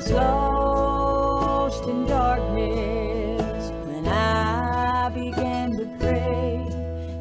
[0.00, 6.66] Was lost in darkness when I began to pray.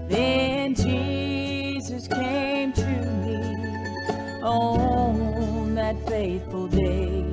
[0.07, 7.25] Then Jesus came to me on that faithful day.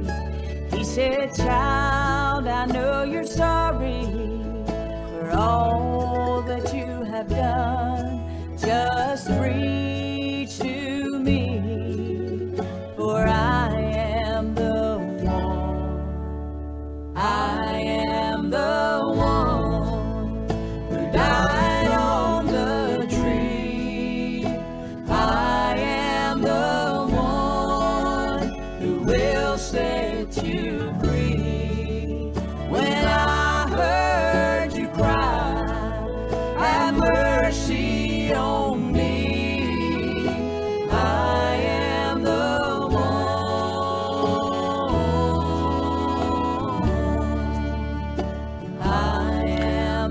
[0.72, 4.02] He said, Child, I know you're sorry
[5.20, 8.58] for all that you have done.
[8.58, 10.05] Just reach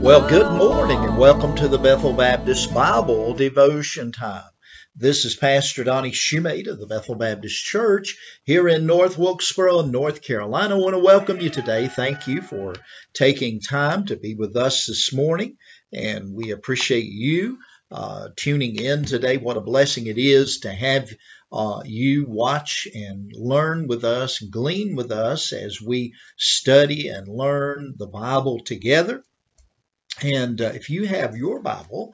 [0.06, 4.44] Well, good morning and welcome to the Bethel Baptist Bible Devotion Time.
[4.96, 10.22] This is Pastor Donnie Shumate of the Bethel Baptist Church here in North Wilkesboro, North
[10.22, 10.76] Carolina.
[10.76, 11.88] I want to welcome you today.
[11.88, 12.76] Thank you for
[13.16, 15.58] taking time to be with us this morning,
[15.92, 17.58] and we appreciate you
[17.90, 19.38] uh, tuning in today.
[19.38, 21.12] What a blessing it is to have
[21.52, 27.96] uh, you watch and learn with us, glean with us as we study and learn
[27.98, 29.24] the Bible together.
[30.22, 32.14] And uh, if you have your Bible,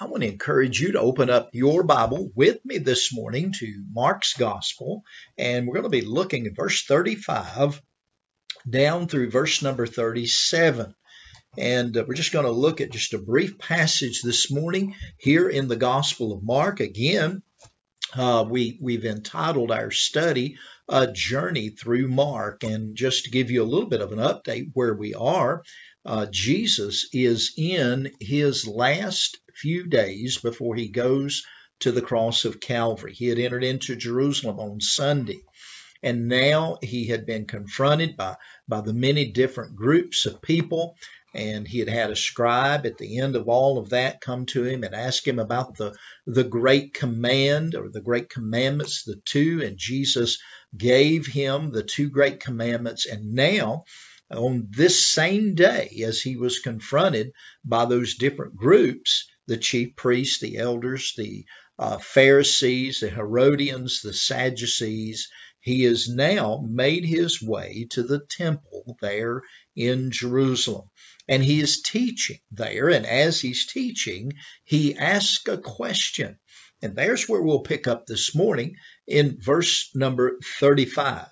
[0.00, 3.84] I want to encourage you to open up your Bible with me this morning to
[3.92, 5.02] Mark's Gospel.
[5.36, 7.80] And we're going to be looking at verse 35
[8.68, 10.94] down through verse number 37.
[11.56, 15.48] And uh, we're just going to look at just a brief passage this morning here
[15.48, 16.80] in the Gospel of Mark.
[16.80, 17.42] Again,
[18.14, 20.58] uh, we, we've entitled our study
[20.88, 22.62] A Journey Through Mark.
[22.62, 25.62] And just to give you a little bit of an update where we are,
[26.04, 31.44] uh, Jesus is in his last few days before he goes
[31.80, 33.14] to the cross of Calvary.
[33.14, 35.40] He had entered into Jerusalem on Sunday,
[36.02, 38.36] and now he had been confronted by,
[38.68, 40.96] by the many different groups of people.
[41.34, 44.64] And he had had a scribe at the end of all of that come to
[44.64, 45.94] him and ask him about the,
[46.26, 49.62] the great command or the great commandments, the two.
[49.62, 50.38] And Jesus
[50.76, 53.06] gave him the two great commandments.
[53.06, 53.84] And now
[54.30, 57.32] on this same day as he was confronted
[57.64, 61.46] by those different groups the chief priests, the elders, the
[61.78, 65.28] uh, Pharisees, the Herodians, the Sadducees
[65.60, 69.42] he has now made his way to the temple there
[69.74, 70.88] in Jerusalem.
[71.26, 72.88] And he is teaching there.
[72.88, 74.34] And as he's teaching,
[74.64, 76.38] he asks a question.
[76.80, 81.26] And there's where we'll pick up this morning in verse number 35.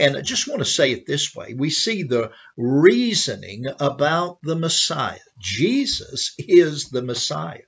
[0.00, 4.56] And I just want to say it this way we see the reasoning about the
[4.56, 5.18] Messiah.
[5.38, 7.64] Jesus is the Messiah,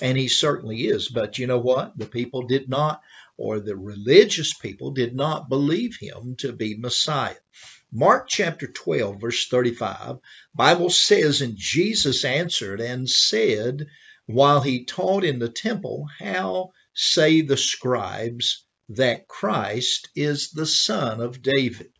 [0.00, 1.08] and he certainly is.
[1.08, 1.98] But you know what?
[1.98, 3.02] The people did not,
[3.36, 7.34] or the religious people did not believe him to be Messiah.
[7.92, 10.18] Mark chapter 12, verse 35,
[10.54, 13.86] Bible says, And Jesus answered and said,
[14.26, 21.20] while he taught in the temple, How say the scribes that Christ is the son
[21.20, 21.90] of David.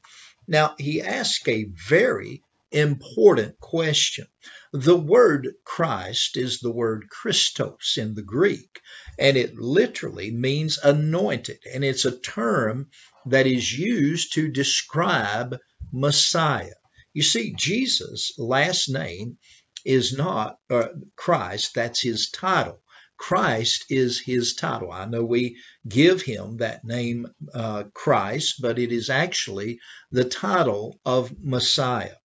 [0.46, 4.26] Now, he asked a very important question.
[4.72, 8.80] The word Christ is the word Christos in the Greek,
[9.18, 12.90] and it literally means anointed, and it's a term
[13.26, 15.56] that is used to describe
[15.92, 16.74] Messiah.
[17.12, 19.38] You see, Jesus' last name
[19.84, 22.80] is not uh, Christ, that's his title.
[23.26, 24.92] Christ is his title.
[24.92, 25.56] I know we
[25.88, 29.80] give him that name, uh, Christ, but it is actually
[30.10, 32.16] the title of Messiah.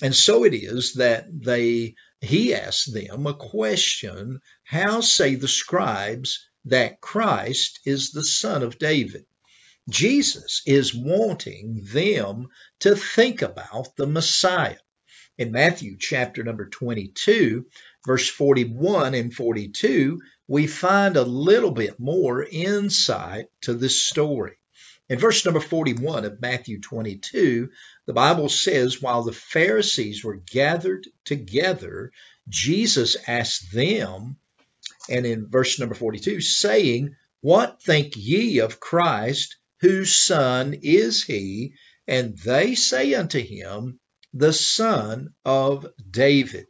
[0.00, 6.48] And so it is that they, he asked them a question, how say the scribes
[6.66, 9.26] that Christ is the son of David?
[9.90, 12.46] Jesus is wanting them
[12.80, 14.78] to think about the Messiah.
[15.38, 17.66] In Matthew chapter number 22,
[18.06, 24.56] verse 41 and 42, we find a little bit more insight to this story.
[25.08, 27.70] In verse number 41 of Matthew 22,
[28.06, 32.10] the Bible says, While the Pharisees were gathered together,
[32.48, 34.36] Jesus asked them,
[35.08, 39.56] and in verse number 42, saying, What think ye of Christ?
[39.80, 41.74] Whose son is he?
[42.08, 44.00] And they say unto him,
[44.32, 46.66] The son of David.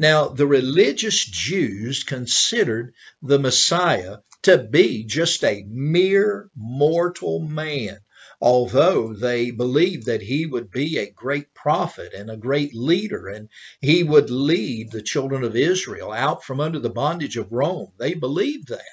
[0.00, 7.98] Now, the religious Jews considered the Messiah to be just a mere mortal man,
[8.40, 13.48] although they believed that he would be a great prophet and a great leader and
[13.80, 17.90] he would lead the children of Israel out from under the bondage of Rome.
[17.98, 18.84] They believed that.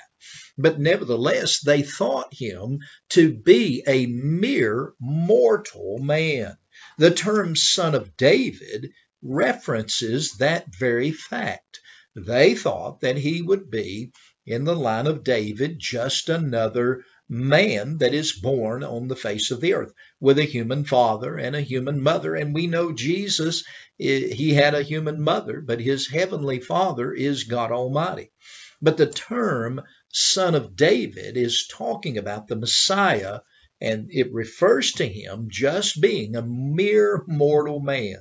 [0.58, 2.80] But nevertheless, they thought him
[3.10, 6.58] to be a mere mortal man.
[6.98, 8.90] The term son of David
[9.26, 11.80] references that very fact.
[12.16, 14.12] They thought that he would be
[14.46, 19.60] in the line of David just another man that is born on the face of
[19.60, 22.36] the earth with a human father and a human mother.
[22.36, 23.64] And we know Jesus,
[24.00, 28.32] eh, he had a human mother, but his heavenly father is God Almighty.
[28.80, 29.82] But the term
[30.14, 33.40] son of David is talking about the Messiah,
[33.82, 38.18] and it refers to him just being a mere mortal man.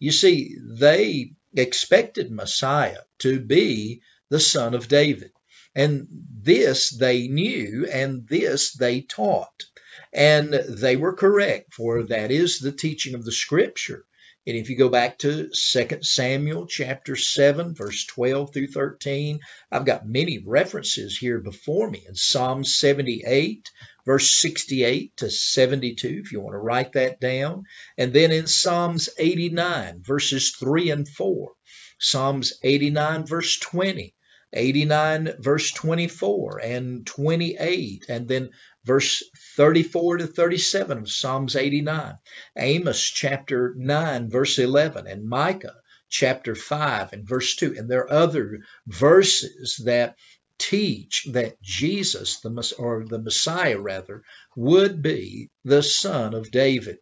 [0.00, 5.30] You see, they expected Messiah to be the son of David.
[5.74, 9.64] And this they knew, and this they taught.
[10.12, 14.04] And they were correct, for that is the teaching of the scripture.
[14.46, 19.40] And if you go back to 2 Samuel chapter 7, verse 12 through 13,
[19.72, 23.70] I've got many references here before me in Psalm 78,
[24.06, 27.64] verse 68 to 72, if you want to write that down.
[27.98, 31.52] And then in Psalms 89, verses 3 and 4,
[31.98, 34.14] Psalms 89, verse 20,
[34.52, 38.50] 89 verse 24 and 28 and then
[38.84, 39.22] verse
[39.56, 42.14] 34 to 37 of Psalms 89,
[42.56, 45.74] Amos chapter 9 verse 11 and Micah
[46.08, 50.16] chapter 5 and verse 2 and there are other verses that
[50.58, 54.22] teach that Jesus the or the Messiah rather
[54.54, 56.98] would be the son of David.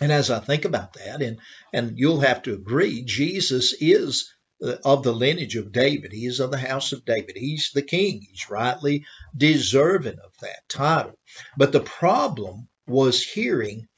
[0.00, 1.38] And as I think about that and
[1.72, 4.32] and you'll have to agree Jesus is
[4.62, 6.12] uh, of the lineage of David.
[6.12, 7.36] He is of the house of David.
[7.36, 8.20] He's the king.
[8.28, 9.04] He's rightly
[9.36, 11.18] deserving of that title.
[11.56, 13.88] But the problem was hearing,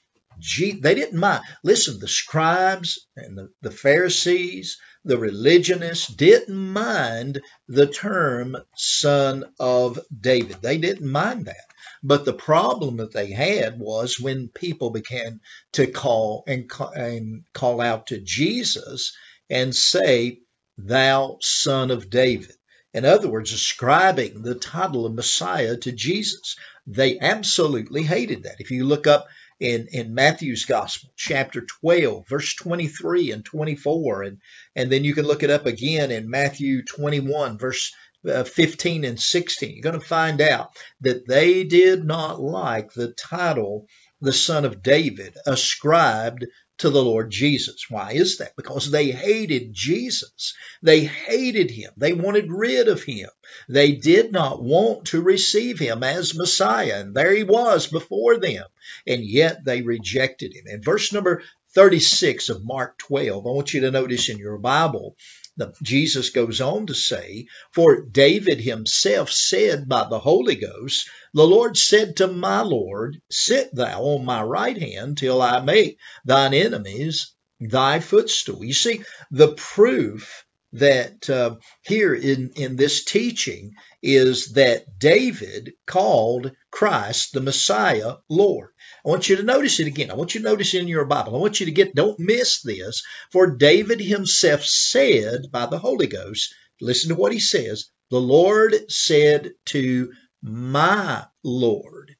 [0.59, 1.45] they didn't mind.
[1.65, 9.99] Listen, the scribes and the, the Pharisees, the religionists didn't mind the term son of
[10.17, 10.63] David.
[10.63, 11.67] They didn't mind that.
[12.03, 15.41] But the problem that they had was when people began
[15.73, 19.17] to call and, and call out to Jesus
[19.51, 20.41] and say,
[20.79, 22.55] thou son of David.
[22.95, 26.57] In other words, ascribing the title of Messiah to Jesus.
[26.87, 28.61] They absolutely hated that.
[28.61, 29.27] If you look up
[29.63, 34.39] in, in Matthew's Gospel, chapter 12, verse 23 and 24, and,
[34.75, 37.93] and then you can look it up again in Matthew 21, verse
[38.29, 43.13] uh, 15 and 16, you're going to find out that they did not like the
[43.13, 43.87] title
[44.21, 46.47] the son of David ascribed
[46.83, 47.87] to the Lord Jesus.
[47.89, 48.57] Why is that?
[48.57, 50.55] Because they hated Jesus.
[50.83, 51.93] They hated him.
[51.97, 53.29] They wanted rid of him.
[53.69, 57.01] They did not want to receive him as Messiah.
[57.01, 58.65] And there he was before them.
[59.07, 60.65] And yet they rejected him.
[60.67, 61.45] In verse number
[61.75, 65.17] 36 of Mark 12, I want you to notice in your Bible,
[65.57, 71.47] the, Jesus goes on to say, For David himself said by the Holy Ghost, The
[71.47, 76.55] Lord said to my Lord, Sit thou on my right hand till I make thine
[76.55, 78.65] enemies thy footstool.
[78.65, 86.53] You see, the proof that uh, here in, in this teaching is that David called
[86.71, 88.71] Christ the Messiah Lord.
[89.05, 90.11] I want you to notice it again.
[90.11, 91.37] I want you to notice in your Bible.
[91.37, 93.03] I want you to get, don't miss this.
[93.31, 97.91] For David himself said by the Holy Ghost, listen to what he says.
[98.11, 100.13] The Lord said to
[100.43, 102.17] my Lord,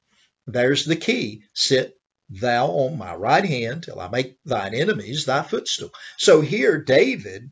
[0.47, 1.43] there's the key.
[1.53, 1.95] Sit
[2.29, 5.91] thou on my right hand till I make thine enemies thy footstool.
[6.17, 7.51] So here David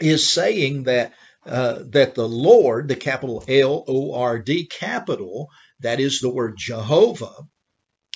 [0.00, 1.12] is saying that
[1.46, 5.48] uh, that the Lord, the capital L O R D capital,
[5.80, 7.48] that is the word Jehovah,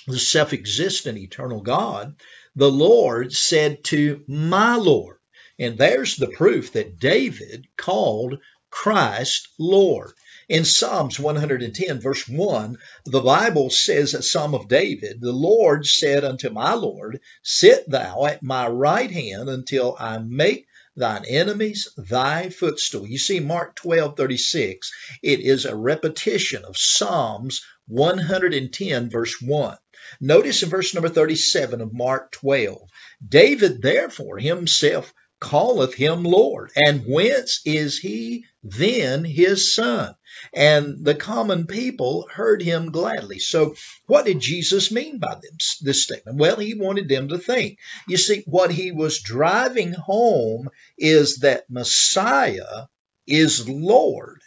[0.07, 2.15] the self existent eternal God,
[2.55, 5.17] the Lord said to my Lord.
[5.57, 8.37] And there's the proof that David called
[8.69, 10.11] Christ Lord.
[10.47, 16.23] In Psalms 110, verse 1, the Bible says, a Psalm of David, the Lord said
[16.23, 22.49] unto my Lord, Sit thou at my right hand until I make thine enemies thy
[22.49, 23.05] footstool.
[23.07, 29.77] You see, Mark 12, 36, it is a repetition of Psalms 110, verse 1.
[30.21, 32.89] Notice in verse number 37 of Mark 12,
[33.27, 36.71] David therefore himself calleth him Lord.
[36.75, 40.15] And whence is he then his son?
[40.53, 43.39] And the common people heard him gladly.
[43.39, 43.75] So,
[44.05, 45.39] what did Jesus mean by
[45.81, 46.37] this, statement?
[46.37, 47.79] Well, he wanted them to think.
[48.07, 52.87] You see, what he was driving home is that Messiah
[53.27, 54.41] is Lord,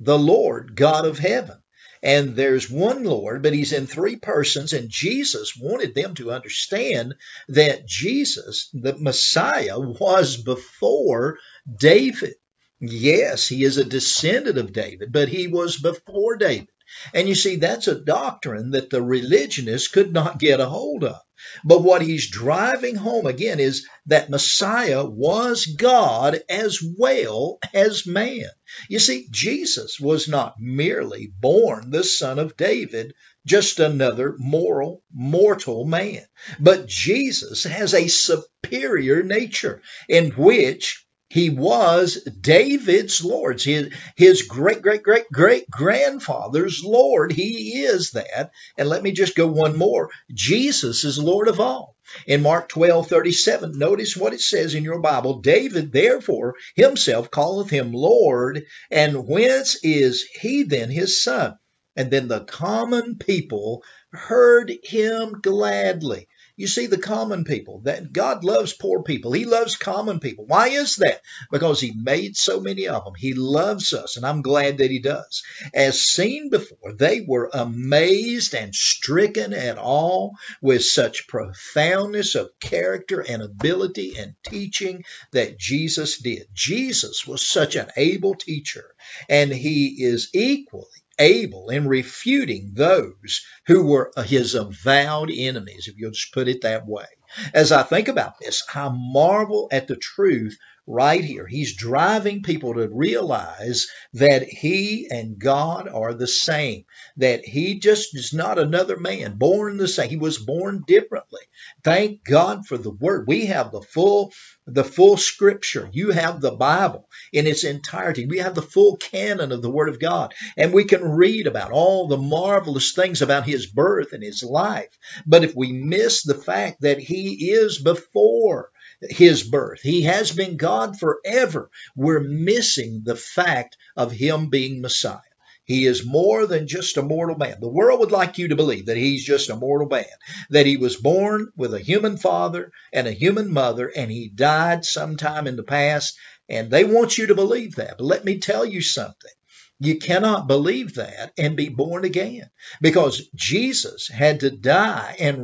[0.00, 1.58] the Lord God of heaven.
[2.02, 4.72] And there's one Lord, but he's in three persons.
[4.72, 7.14] And Jesus wanted them to understand
[7.48, 11.38] that Jesus, the Messiah, was before
[11.78, 12.34] David.
[12.80, 16.68] Yes, he is a descendant of David, but he was before David.
[17.14, 21.20] And you see, that's a doctrine that the religionists could not get a hold of.
[21.64, 28.50] But what he's driving home again is that Messiah was God as well as man.
[28.88, 33.14] You see, Jesus was not merely born the son of David,
[33.46, 36.26] just another moral, mortal man.
[36.58, 45.02] But Jesus has a superior nature in which he was David's Lord, his, great, great,
[45.02, 47.32] great, great grandfather's Lord.
[47.32, 48.52] He is that.
[48.78, 50.10] And let me just go one more.
[50.32, 51.96] Jesus is Lord of all.
[52.28, 55.40] In Mark 12, 37, notice what it says in your Bible.
[55.40, 61.58] David therefore himself calleth him Lord, and whence is he then his son?
[61.96, 66.28] And then the common people heard him gladly.
[66.58, 69.32] You see, the common people, that God loves poor people.
[69.32, 70.46] He loves common people.
[70.46, 71.20] Why is that?
[71.50, 73.12] Because He made so many of them.
[73.14, 75.42] He loves us, and I'm glad that He does.
[75.74, 80.32] As seen before, they were amazed and stricken at all
[80.62, 86.46] with such profoundness of character and ability and teaching that Jesus did.
[86.54, 88.94] Jesus was such an able teacher,
[89.28, 90.86] and He is equally
[91.18, 96.86] able in refuting those who were his avowed enemies, if you'll just put it that
[96.86, 97.06] way.
[97.54, 101.46] As I think about this, I marvel at the truth right here.
[101.46, 106.84] He's driving people to realize that he and God are the same,
[107.18, 110.08] that he just is not another man born the same.
[110.10, 111.42] He was born differently.
[111.84, 113.26] Thank God for the word.
[113.26, 114.32] We have the full
[114.66, 115.88] the full scripture.
[115.92, 118.26] You have the Bible in its entirety.
[118.26, 121.70] We have the full canon of the Word of God, and we can read about
[121.70, 124.96] all the marvelous things about His birth and His life.
[125.26, 129.80] But if we miss the fact that He is before his birth.
[129.82, 131.70] He has been God forever.
[131.94, 135.20] We're missing the fact of him being Messiah.
[135.64, 137.58] He is more than just a mortal man.
[137.60, 140.04] The world would like you to believe that he's just a mortal man,
[140.50, 144.84] that he was born with a human father and a human mother, and he died
[144.84, 146.16] sometime in the past,
[146.48, 147.98] and they want you to believe that.
[147.98, 149.32] But let me tell you something.
[149.78, 152.48] You cannot believe that and be born again
[152.80, 155.38] because Jesus had to die and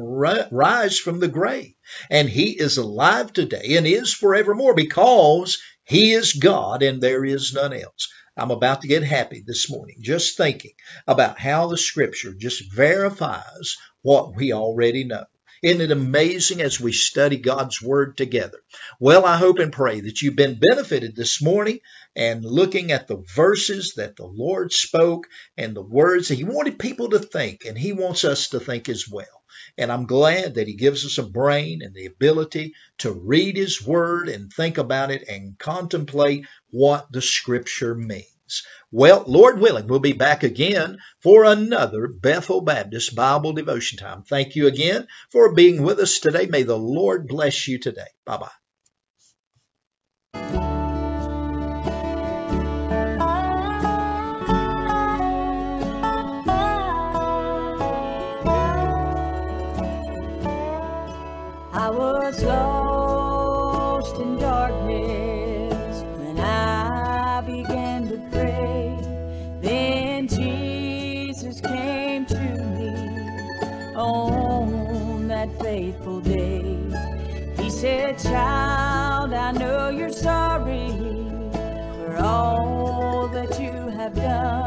[0.50, 1.74] rise from the grave.
[2.10, 7.52] And he is alive today and is forevermore because he is God and there is
[7.52, 8.08] none else.
[8.34, 10.72] I'm about to get happy this morning just thinking
[11.06, 15.24] about how the scripture just verifies what we already know.
[15.62, 18.58] Isn't it amazing as we study God's Word together?
[18.98, 21.78] Well, I hope and pray that you've been benefited this morning
[22.16, 26.80] and looking at the verses that the Lord spoke and the words that He wanted
[26.80, 29.44] people to think, and He wants us to think as well.
[29.78, 33.80] And I'm glad that He gives us a brain and the ability to read His
[33.80, 38.31] Word and think about it and contemplate what the Scripture means.
[38.90, 44.22] Well, Lord willing, we'll be back again for another Bethel Baptist Bible devotion time.
[44.22, 46.46] Thank you again for being with us today.
[46.46, 48.08] May the Lord bless you today.
[48.26, 48.48] Bye bye.
[61.74, 62.81] I was lost
[76.22, 76.64] day.
[77.56, 80.90] He said, Child, I know you're sorry
[82.06, 84.61] for all that you have done.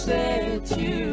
[0.00, 1.09] set you